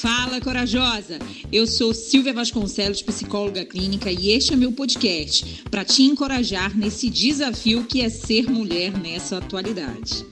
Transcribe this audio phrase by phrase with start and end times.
[0.00, 1.18] Fala, corajosa!
[1.50, 7.10] Eu sou Silvia Vasconcelos, psicóloga clínica, e este é meu podcast para te encorajar nesse
[7.10, 10.24] desafio que é ser mulher nessa atualidade.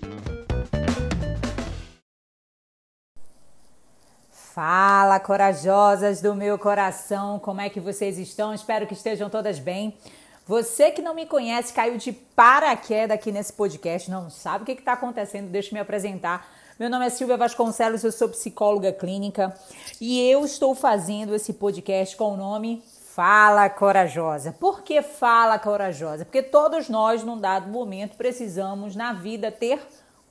[4.55, 8.55] Fala, corajosas do meu coração, como é que vocês estão?
[8.55, 9.99] Espero que estejam todas bem.
[10.47, 14.71] Você que não me conhece, caiu de paraquedas aqui nesse podcast, não sabe o que
[14.81, 16.49] está acontecendo, deixa eu me apresentar.
[16.79, 19.55] Meu nome é Silvia Vasconcelos, eu sou psicóloga clínica
[19.99, 22.83] e eu estou fazendo esse podcast com o nome
[23.15, 24.53] Fala Corajosa.
[24.53, 26.27] Por que Fala Corajosa?
[26.27, 29.81] Porque todos nós, num dado momento, precisamos na vida ter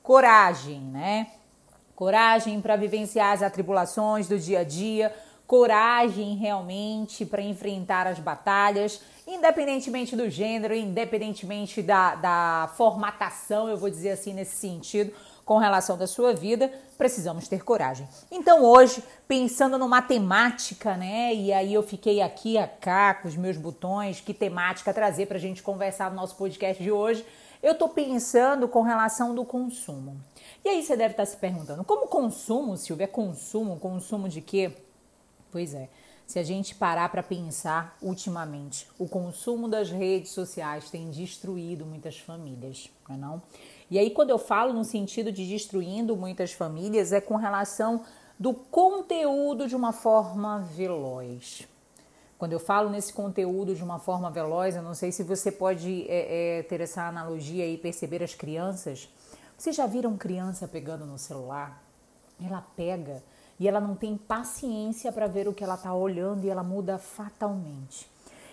[0.04, 1.26] coragem, né?
[1.96, 5.12] Coragem para vivenciar as atribulações do dia a dia,
[5.48, 13.90] coragem realmente para enfrentar as batalhas, independentemente do gênero, independentemente da, da formatação, eu vou
[13.90, 15.12] dizer assim nesse sentido
[15.46, 18.06] com relação da sua vida, precisamos ter coragem.
[18.32, 21.32] Então hoje, pensando numa temática, né?
[21.32, 25.36] E aí eu fiquei aqui a cá com os meus botões, que temática trazer para
[25.36, 27.24] a gente conversar no nosso podcast de hoje.
[27.62, 30.20] Eu estou pensando com relação do consumo.
[30.64, 33.04] E aí você deve estar tá se perguntando, como consumo, Silvia?
[33.04, 33.78] É consumo?
[33.78, 34.72] Consumo de quê?
[35.52, 35.88] Pois é.
[36.26, 42.18] Se a gente parar para pensar, ultimamente, o consumo das redes sociais tem destruído muitas
[42.18, 43.42] famílias, não é não?
[43.90, 48.02] E aí, quando eu falo no sentido de destruindo muitas famílias, é com relação
[48.38, 51.66] do conteúdo de uma forma veloz.
[52.36, 56.04] Quando eu falo nesse conteúdo de uma forma veloz, eu não sei se você pode
[56.08, 59.08] é, é, ter essa analogia e perceber as crianças.
[59.56, 61.82] Vocês já viram criança pegando no celular?
[62.44, 63.22] Ela pega
[63.58, 66.98] e ela não tem paciência para ver o que ela está olhando e ela muda
[66.98, 68.06] fatalmente.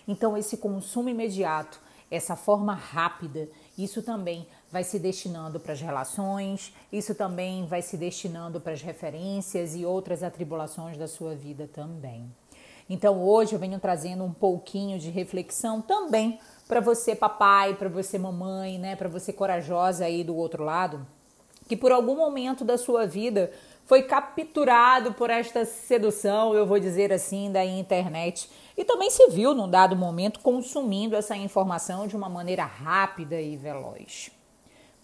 [0.08, 1.78] Então, esse consumo imediato,
[2.10, 7.96] essa forma rápida, isso também vai se destinando para as relações, isso também vai se
[7.96, 12.28] destinando para as referências e outras atribulações da sua vida também.
[12.90, 18.18] Então hoje eu venho trazendo um pouquinho de reflexão também para você papai, para você
[18.18, 21.06] mamãe, né, para você corajosa aí do outro lado,
[21.68, 23.52] que por algum momento da sua vida
[23.86, 29.54] foi capturado por esta sedução, eu vou dizer assim, da internet e também se viu
[29.54, 34.32] num dado momento consumindo essa informação de uma maneira rápida e veloz.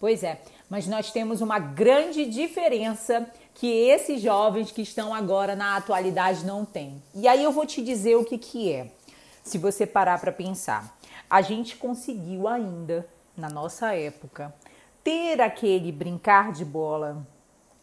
[0.00, 0.40] Pois é,
[0.70, 6.64] mas nós temos uma grande diferença que esses jovens que estão agora na atualidade não
[6.64, 7.02] têm.
[7.14, 8.90] E aí eu vou te dizer o que, que é,
[9.44, 10.96] se você parar para pensar.
[11.28, 13.06] A gente conseguiu ainda,
[13.36, 14.54] na nossa época,
[15.04, 17.26] ter aquele brincar de bola,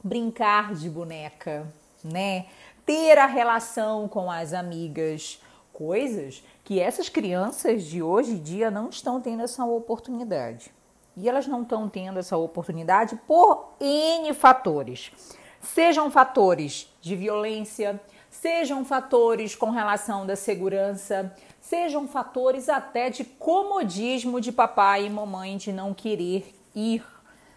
[0.04, 1.72] brincar de boneca,
[2.04, 2.48] né?
[2.84, 5.40] Ter a relação com as amigas,
[5.72, 10.76] coisas que essas crianças de hoje em dia não estão tendo essa oportunidade.
[11.20, 15.12] E elas não estão tendo essa oportunidade por N fatores.
[15.60, 24.40] Sejam fatores de violência, sejam fatores com relação da segurança, sejam fatores até de comodismo
[24.40, 27.04] de papai e mamãe de não querer ir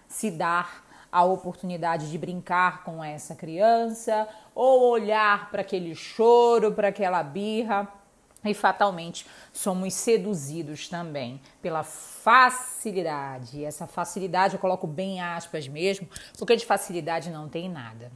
[0.09, 0.83] se dar
[1.13, 8.00] a oportunidade de brincar com essa criança ou olhar para aquele choro, para aquela birra
[8.45, 13.65] e fatalmente somos seduzidos também pela facilidade.
[13.65, 16.09] Essa facilidade eu coloco bem aspas mesmo,
[16.39, 18.11] porque de facilidade não tem nada.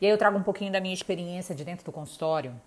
[0.00, 2.58] E aí eu trago um pouquinho da minha experiência de dentro do consultório,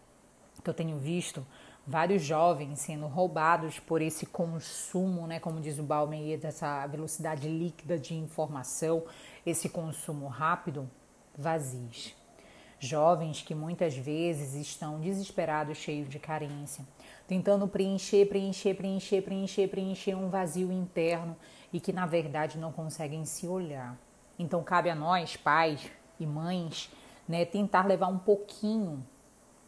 [0.63, 1.45] que eu tenho visto
[1.85, 7.97] vários jovens sendo roubados por esse consumo, né, como diz o Balmer, dessa velocidade líquida
[7.97, 9.03] de informação,
[9.45, 10.89] esse consumo rápido,
[11.35, 12.20] vazios.
[12.83, 16.83] Jovens que muitas vezes estão desesperados, cheios de carência,
[17.27, 21.37] tentando preencher, preencher, preencher, preencher, preencher um vazio interno
[21.71, 23.95] e que na verdade não conseguem se olhar.
[24.39, 26.89] Então cabe a nós, pais e mães,
[27.29, 29.05] né, tentar levar um pouquinho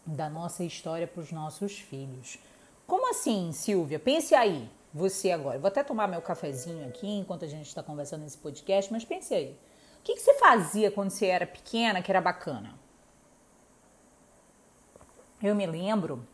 [0.03, 2.39] da nossa história para os nossos filhos.
[2.87, 3.99] Como assim, Silvia?
[3.99, 5.59] Pense aí, você agora.
[5.59, 9.35] Vou até tomar meu cafezinho aqui enquanto a gente está conversando nesse podcast, mas pense
[9.35, 9.55] aí.
[9.99, 12.81] O que, que você fazia quando você era pequena que era bacana?
[15.43, 16.25] Eu me lembro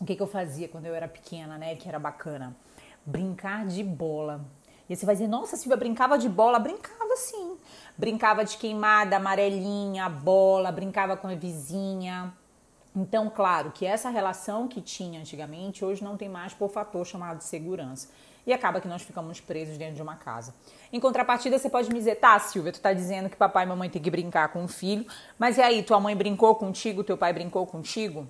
[0.00, 1.74] o que, que eu fazia quando eu era pequena, né?
[1.74, 2.56] Que era bacana.
[3.04, 4.46] Brincar de bola.
[4.88, 6.60] E você vai dizer, nossa, Silvia, brincava de bola?
[6.60, 7.56] Brincava sim.
[7.98, 12.32] Brincava de queimada, amarelinha, bola, brincava com a vizinha.
[12.94, 17.40] Então, claro que essa relação que tinha antigamente, hoje não tem mais por fator chamado
[17.40, 18.10] segurança.
[18.46, 20.54] E acaba que nós ficamos presos dentro de uma casa.
[20.92, 23.90] Em contrapartida, você pode me dizer, tá, Silvia, tu tá dizendo que papai e mamãe
[23.90, 25.04] tem que brincar com o filho,
[25.36, 28.26] mas e aí, tua mãe brincou contigo, teu pai brincou contigo?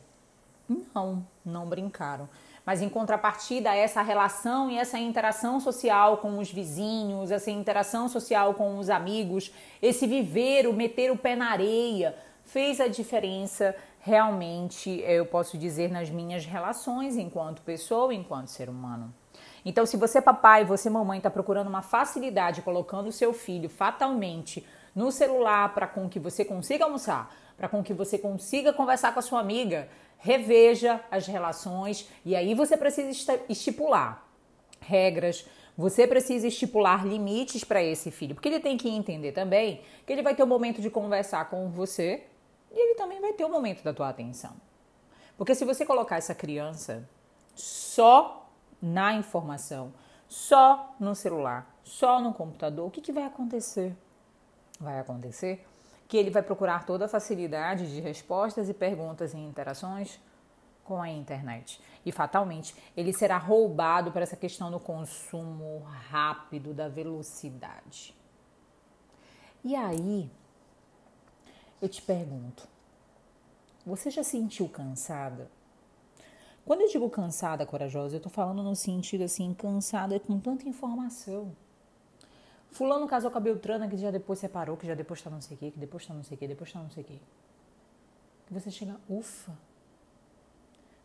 [0.95, 2.29] Não, não brincaram.
[2.65, 8.55] Mas em contrapartida, essa relação e essa interação social com os vizinhos, essa interação social
[8.55, 15.01] com os amigos, esse viver, o meter o pé na areia, fez a diferença realmente,
[15.07, 19.15] eu posso dizer, nas minhas relações enquanto pessoa, enquanto ser humano.
[19.69, 24.65] Então, se você, papai, você, mamãe, está procurando uma facilidade colocando o seu filho fatalmente
[24.95, 29.19] no celular para com que você consiga almoçar, para com que você consiga conversar com
[29.19, 34.25] a sua amiga, reveja as relações e aí você precisa estipular
[34.79, 35.45] regras,
[35.77, 40.23] você precisa estipular limites para esse filho, porque ele tem que entender também que ele
[40.23, 42.23] vai ter o um momento de conversar com você
[42.71, 44.53] e ele também vai ter o um momento da tua atenção.
[45.37, 47.07] Porque se você colocar essa criança
[47.53, 48.46] só
[48.81, 49.93] na informação,
[50.29, 53.97] só no celular, só no computador, o que, que vai acontecer?
[54.79, 55.67] Vai acontecer
[56.09, 60.21] que ele vai procurar toda a facilidade de respostas e perguntas e interações
[60.85, 61.81] com a internet.
[62.05, 65.81] E fatalmente ele será roubado para essa questão do consumo
[66.11, 68.15] rápido, da velocidade.
[69.65, 70.31] E aí,
[71.83, 72.69] eu te pergunto:
[73.85, 75.51] você já sentiu cansada
[76.67, 81.55] quando eu digo cansada, corajosa, eu tô falando no sentido assim, cansada com tanta informação.
[82.73, 85.57] Fulano casou com a Beltrana, que já depois separou, que já depois tá não sei
[85.57, 87.21] o quê, que depois tá não sei o quê, depois tá não sei o quê.
[88.51, 89.57] E você chega, ufa,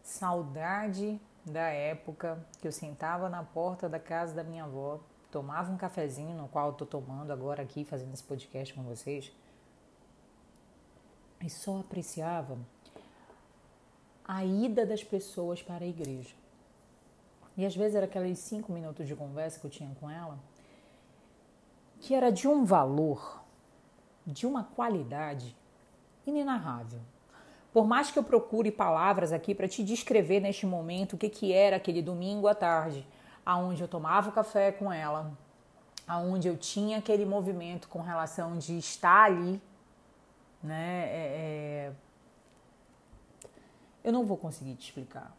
[0.02, 5.00] saudade da época que eu sentava na porta da casa da minha avó,
[5.31, 9.31] tomava um cafezinho, no qual eu tô tomando agora aqui, fazendo esse podcast com vocês,
[11.40, 12.58] e só apreciava
[14.31, 16.33] a ida das pessoas para a igreja.
[17.57, 20.39] E às vezes era aqueles cinco minutos de conversa que eu tinha com ela,
[22.00, 23.44] que era de um valor,
[24.25, 25.54] de uma qualidade
[26.25, 27.01] inenarrável.
[27.74, 31.51] Por mais que eu procure palavras aqui para te descrever neste momento o que, que
[31.51, 33.06] era aquele domingo à tarde,
[33.45, 35.38] aonde eu tomava o café com ela,
[36.07, 39.62] aonde eu tinha aquele movimento com relação de estar ali,
[40.63, 41.94] né, é, é
[44.12, 45.36] eu não vou conseguir te explicar.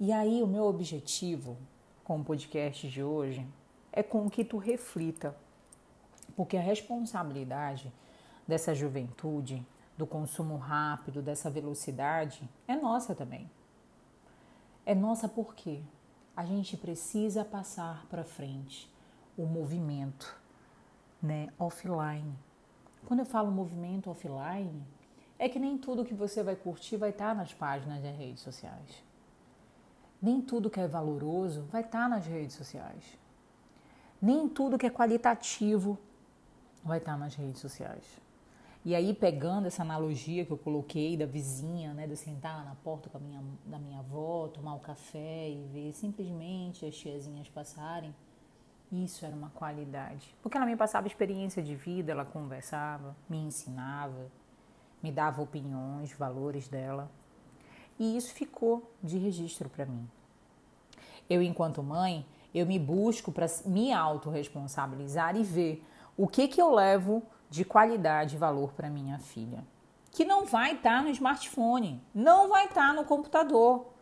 [0.00, 1.56] E aí, o meu objetivo
[2.02, 3.46] com o podcast de hoje
[3.92, 5.36] é com que tu reflita,
[6.34, 7.92] porque a responsabilidade
[8.46, 9.64] dessa juventude,
[9.96, 13.48] do consumo rápido, dessa velocidade, é nossa também.
[14.84, 15.80] É nossa porque
[16.36, 18.92] a gente precisa passar para frente
[19.38, 20.36] o movimento,
[21.22, 22.34] né, offline.
[23.06, 24.84] Quando eu falo movimento offline,
[25.44, 28.42] é que nem tudo que você vai curtir vai estar tá nas páginas das redes
[28.42, 29.04] sociais.
[30.20, 33.04] Nem tudo que é valoroso vai estar tá nas redes sociais.
[34.22, 35.98] Nem tudo que é qualitativo
[36.82, 38.04] vai estar tá nas redes sociais.
[38.86, 42.74] E aí, pegando essa analogia que eu coloquei da vizinha, né, de sentar lá na
[42.76, 47.50] porta com a minha, da minha avó, tomar o café e ver simplesmente as tiazinhas
[47.50, 48.14] passarem,
[48.90, 50.34] isso era uma qualidade.
[50.42, 54.30] Porque ela me passava experiência de vida, ela conversava, me ensinava,
[55.04, 57.10] me dava opiniões, valores dela.
[57.98, 60.08] E isso ficou de registro para mim.
[61.28, 62.24] Eu, enquanto mãe,
[62.54, 65.84] eu me busco para me autorresponsabilizar e ver
[66.16, 69.62] o que, que eu levo de qualidade e valor para minha filha.
[70.10, 73.92] Que não vai estar tá no smartphone, não vai estar tá no computador.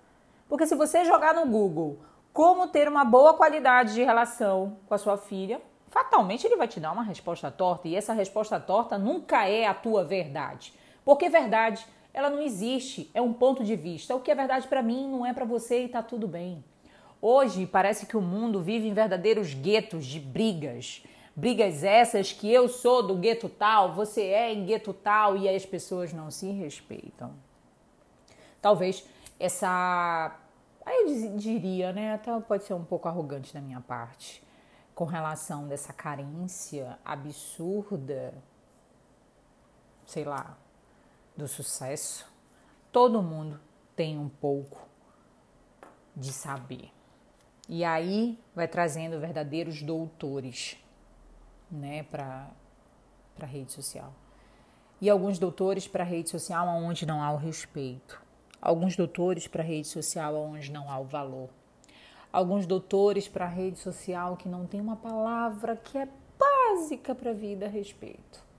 [0.49, 1.99] Porque se você jogar no Google
[2.33, 6.79] como ter uma boa qualidade de relação com a sua filha, fatalmente ele vai te
[6.79, 10.73] dar uma resposta torta e essa resposta torta nunca é a tua verdade.
[11.05, 14.15] Porque verdade, ela não existe, é um ponto de vista.
[14.15, 16.63] O que é verdade para mim não é para você e tá tudo bem.
[17.21, 21.05] Hoje parece que o mundo vive em verdadeiros guetos de brigas.
[21.35, 25.65] Brigas essas que eu sou do gueto tal, você é em gueto tal e as
[25.65, 27.33] pessoas não se respeitam.
[28.61, 29.05] Talvez
[29.41, 30.37] essa.
[30.85, 32.15] Aí eu diria, né?
[32.15, 34.43] Até pode ser um pouco arrogante da minha parte,
[34.95, 38.35] com relação dessa carência absurda,
[40.05, 40.59] sei lá,
[41.37, 42.27] do sucesso,
[42.91, 43.61] todo mundo
[43.97, 44.87] tem um pouco
[46.15, 46.91] de saber.
[47.69, 50.77] E aí vai trazendo verdadeiros doutores,
[51.71, 52.51] né, para
[53.35, 54.13] para rede social.
[55.01, 58.21] E alguns doutores para rede social onde não há o respeito.
[58.61, 61.49] Alguns doutores para rede social onde não há o valor.
[62.33, 66.09] Alguns doutores para rede social que não tem uma palavra que é
[66.39, 68.52] básica para a vida a respeito.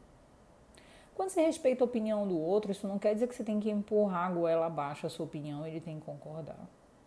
[1.24, 3.70] Quando você respeita a opinião do outro, isso não quer dizer que você tem que
[3.70, 6.60] empurrar a goela abaixo a sua opinião ele tem que concordar.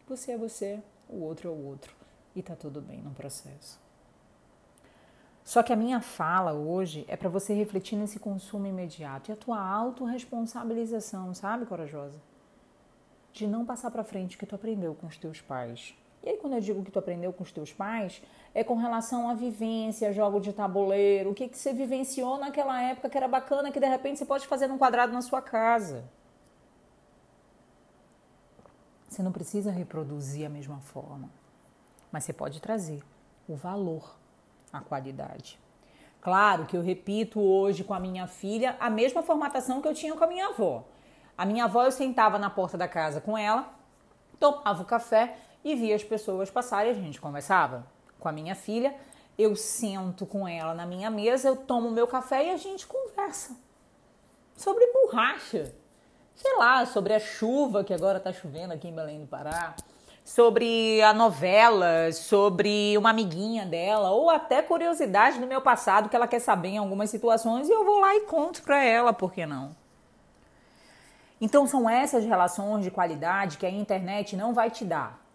[0.08, 1.94] Você é você, o outro é o outro.
[2.34, 3.78] E tá tudo bem no processo.
[5.44, 9.36] Só que a minha fala hoje é para você refletir nesse consumo imediato e a
[9.36, 12.18] tua autorresponsabilização, sabe, corajosa?
[13.34, 15.94] De não passar para frente o que tu aprendeu com os teus pais
[16.26, 18.20] E aí, quando eu digo que tu aprendeu com os teus pais,
[18.52, 23.08] é com relação à vivência, jogo de tabuleiro, o que, que você vivenciou naquela época
[23.08, 26.02] que era bacana, que de repente você pode fazer num quadrado na sua casa.
[29.08, 31.30] Você não precisa reproduzir a mesma forma,
[32.10, 33.04] mas você pode trazer
[33.48, 34.16] o valor,
[34.72, 35.60] a qualidade.
[36.20, 40.16] Claro que eu repito hoje com a minha filha a mesma formatação que eu tinha
[40.16, 40.82] com a minha avó.
[41.38, 43.72] A minha avó eu sentava na porta da casa com ela,
[44.40, 47.84] tomava o café e via as pessoas passarem a gente conversava.
[48.20, 48.94] Com a minha filha,
[49.36, 53.56] eu sento com ela na minha mesa, eu tomo meu café e a gente conversa
[54.54, 55.74] sobre borracha.
[56.36, 59.74] Sei lá, sobre a chuva que agora tá chovendo aqui em Belém do Pará
[60.24, 66.26] sobre a novela, sobre uma amiguinha dela, ou até curiosidade do meu passado que ela
[66.26, 69.46] quer saber em algumas situações e eu vou lá e conto para ela, por que
[69.46, 69.74] não?
[71.40, 75.25] Então são essas relações de qualidade que a internet não vai te dar.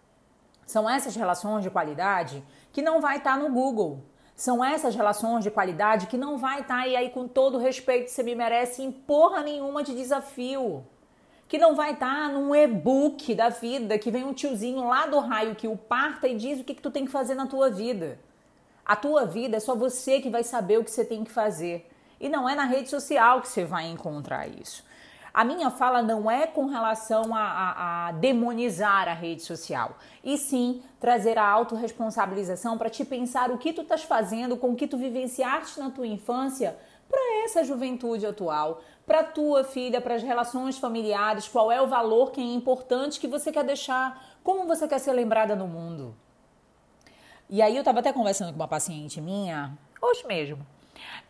[0.66, 2.42] São essas relações de qualidade
[2.72, 4.04] que não vai estar tá no Google.
[4.34, 8.10] São essas relações de qualidade que não vai estar tá, e aí com todo respeito
[8.10, 10.84] você me merece em porra nenhuma de desafio
[11.52, 15.18] que não vai estar tá num e-book da vida, que vem um tiozinho lá do
[15.18, 17.68] raio que o parta e diz o que, que tu tem que fazer na tua
[17.68, 18.18] vida.
[18.82, 21.86] A tua vida é só você que vai saber o que você tem que fazer.
[22.18, 24.82] E não é na rede social que você vai encontrar isso.
[25.34, 30.36] A minha fala não é com relação a, a, a demonizar a rede social, e
[30.36, 34.86] sim trazer a autorresponsabilização para te pensar o que tu estás fazendo com o que
[34.86, 36.76] tu vivenciaste na tua infância
[37.08, 42.30] para essa juventude atual, para tua filha, para as relações familiares, qual é o valor
[42.30, 46.14] que é importante que você quer deixar, como você quer ser lembrada no mundo.
[47.48, 50.71] E aí eu estava até conversando com uma paciente minha, hoje mesmo.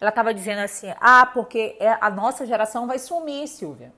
[0.01, 3.93] Ela estava dizendo assim: "Ah, porque é, a nossa geração vai sumir, Silvia.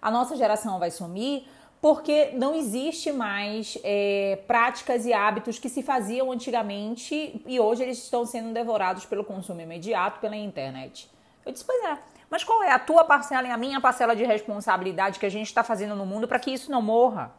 [0.00, 1.46] A nossa geração vai sumir
[1.80, 7.98] porque não existe mais é, práticas e hábitos que se faziam antigamente e hoje eles
[7.98, 11.08] estão sendo devorados pelo consumo imediato pela internet.
[11.46, 11.98] Eu disse, pois é,
[12.28, 15.46] mas qual é a tua parcela e a minha parcela de responsabilidade que a gente
[15.46, 17.32] está fazendo no mundo para que isso não morra?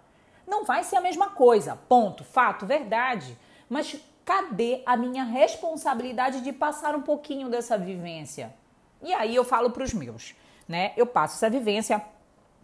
[0.47, 3.37] Não vai ser a mesma coisa, ponto, fato, verdade.
[3.69, 3.97] Mas
[4.29, 8.53] cadê a minha responsabilidade de passar um pouquinho dessa vivência?
[9.01, 10.35] E aí eu falo para os meus,
[10.67, 10.93] né?
[10.95, 11.99] Eu passo essa vivência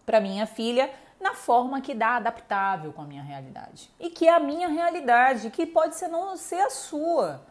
[0.05, 3.89] para minha filha na forma que dá adaptável com a minha realidade.
[4.00, 7.43] E que é a minha realidade, que pode ser não ser a sua.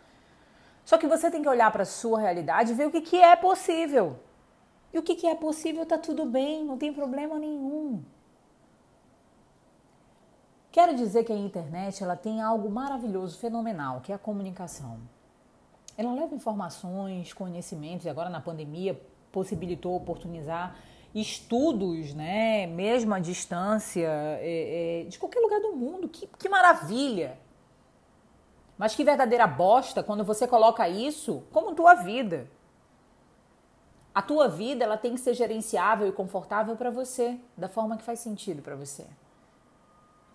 [0.84, 3.20] Só que você tem que olhar para a sua realidade e ver o que, que
[3.20, 4.20] é possível.
[4.92, 8.04] E o que, que é possível está tudo bem, não tem problema nenhum.
[10.74, 14.98] Quero dizer que a internet ela tem algo maravilhoso, fenomenal, que é a comunicação.
[15.96, 19.00] Ela leva informações, conhecimentos, e agora na pandemia
[19.30, 20.76] possibilitou oportunizar
[21.14, 24.08] estudos, né, mesmo à distância,
[24.40, 26.08] é, é, de qualquer lugar do mundo.
[26.08, 27.38] Que, que maravilha!
[28.76, 32.50] Mas que verdadeira bosta quando você coloca isso como tua vida.
[34.12, 38.02] A tua vida ela tem que ser gerenciável e confortável para você, da forma que
[38.02, 39.06] faz sentido para você.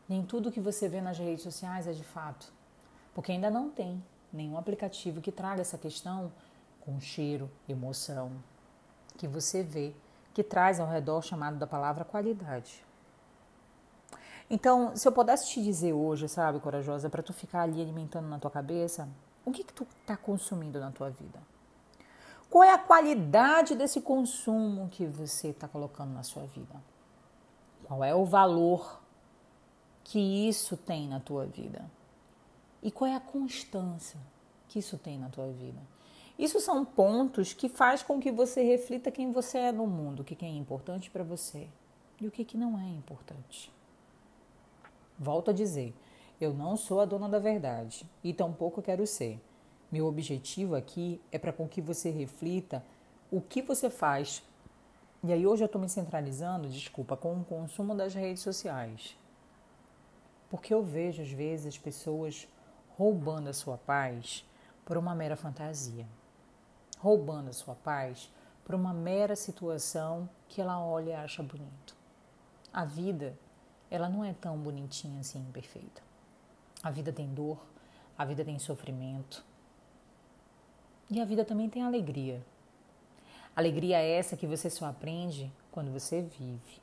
[0.10, 2.51] Nem tudo que você vê nas redes sociais é de fato,
[3.13, 6.32] porque ainda não tem nenhum aplicativo que traga essa questão
[6.82, 8.32] com cheiro, emoção,
[9.18, 9.94] que você vê
[10.34, 12.84] que traz ao redor chamado da palavra qualidade.
[14.50, 18.39] Então, se eu pudesse te dizer hoje, sabe, corajosa, para tu ficar ali alimentando na
[18.39, 19.08] tua cabeça,
[19.46, 21.39] o que que tu está consumindo na tua vida?
[22.50, 26.75] Qual é a qualidade desse consumo que você está colocando na sua vida?
[27.84, 29.00] Qual é o valor
[30.10, 31.86] que isso tem na tua vida?
[32.82, 34.20] E qual é a constância
[34.68, 35.80] que isso tem na tua vida?
[36.38, 40.24] Isso são pontos que faz com que você reflita quem você é no mundo, o
[40.24, 41.68] que é importante para você
[42.20, 43.72] e o que não é importante.
[45.20, 45.94] Volto a dizer,
[46.42, 49.39] eu não sou a dona da verdade e tampouco quero ser.
[49.92, 52.84] Meu objetivo aqui é para com que você reflita
[53.32, 54.42] o que você faz.
[55.24, 59.18] E aí hoje eu estou me centralizando, desculpa, com o consumo das redes sociais.
[60.50, 62.48] Porque eu vejo às vezes as pessoas
[62.98, 64.46] roubando a sua paz
[64.84, 66.06] por uma mera fantasia
[67.00, 68.29] roubando a sua paz
[68.63, 71.96] por uma mera situação que ela olha e acha bonito.
[72.72, 73.38] A vida,
[73.89, 76.03] ela não é tão bonitinha assim, perfeita.
[76.84, 77.58] A vida tem dor,
[78.18, 79.44] a vida tem sofrimento.
[81.10, 82.46] E a vida também tem alegria.
[83.56, 86.82] Alegria é essa que você só aprende quando você vive.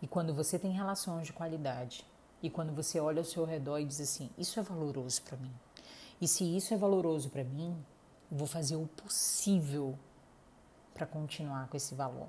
[0.00, 2.04] E quando você tem relações de qualidade.
[2.42, 5.52] E quando você olha ao seu redor e diz assim: Isso é valoroso para mim.
[6.20, 7.76] E se isso é valoroso para mim,
[8.30, 9.98] vou fazer o possível
[10.94, 12.28] para continuar com esse valor.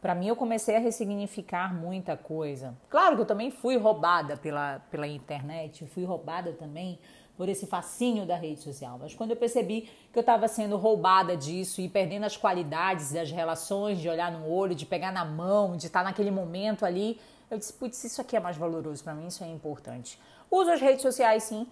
[0.00, 2.76] Para mim, eu comecei a ressignificar muita coisa.
[2.90, 6.98] Claro que eu também fui roubada pela, pela internet, fui roubada também
[7.36, 8.98] por esse fascínio da rede social.
[9.00, 13.30] Mas quando eu percebi que eu estava sendo roubada disso e perdendo as qualidades das
[13.30, 17.18] relações, de olhar no olho, de pegar na mão, de estar naquele momento ali,
[17.52, 20.18] eu disse, putz, isso aqui é mais valoroso para mim, isso é importante.
[20.50, 21.66] Uso as redes sociais sim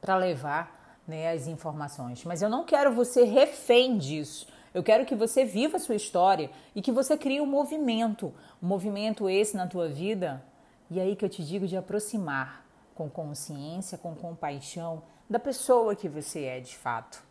[0.00, 4.48] para levar né, as informações, mas eu não quero você refém disso.
[4.74, 8.66] Eu quero que você viva a sua história e que você crie um movimento, um
[8.66, 10.42] movimento esse na tua vida.
[10.90, 16.08] E aí que eu te digo de aproximar com consciência, com compaixão da pessoa que
[16.08, 17.22] você é de fato.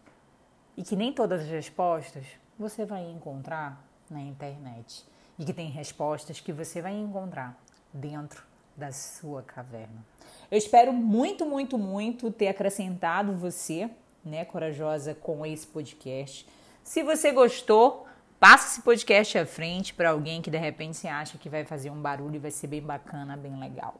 [0.77, 2.25] E que nem todas as respostas
[2.57, 5.05] você vai encontrar na internet.
[5.37, 7.57] E que tem respostas que você vai encontrar
[7.93, 8.43] dentro
[8.75, 10.05] da sua caverna.
[10.51, 13.89] Eu espero muito, muito, muito ter acrescentado você,
[14.23, 16.47] né, corajosa, com esse podcast.
[16.83, 18.07] Se você gostou,
[18.39, 21.89] passa esse podcast à frente para alguém que de repente você acha que vai fazer
[21.89, 23.95] um barulho e vai ser bem bacana, bem legal.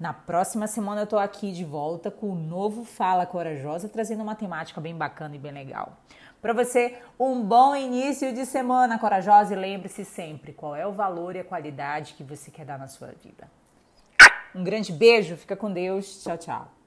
[0.00, 4.34] Na próxima semana eu tô aqui de volta com o novo Fala Corajosa, trazendo uma
[4.34, 5.96] temática bem bacana e bem legal.
[6.42, 11.36] Para você, um bom início de semana corajosa e lembre-se sempre qual é o valor
[11.36, 13.48] e a qualidade que você quer dar na sua vida.
[14.52, 16.20] Um grande beijo, fica com Deus.
[16.24, 16.81] Tchau, tchau.